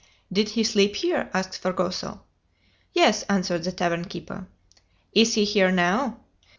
"Did 0.33 0.49
he 0.49 0.63
sleep 0.63 0.95
here?" 0.95 1.29
asked 1.31 1.59
Fragoso. 1.59 2.23
"Yes," 2.91 3.21
answered 3.29 3.65
the 3.65 3.71
tavern 3.71 4.05
keeper. 4.05 4.47
"Is 5.13 5.35
he 5.35 5.45
here 5.45 5.69
now?" 5.71 6.21